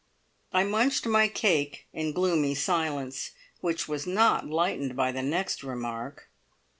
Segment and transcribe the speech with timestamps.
[0.51, 6.27] I munched my cake in gloomy silence, which was not lightened by the next remark.